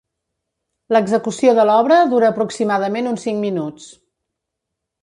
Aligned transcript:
L'execució 0.95 1.53
de 1.59 1.65
l'obra 1.71 1.99
dura 2.15 2.33
aproximadament 2.35 3.13
uns 3.13 3.29
cinc 3.31 3.41
minuts. 3.47 3.89